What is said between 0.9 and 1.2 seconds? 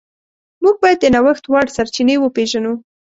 د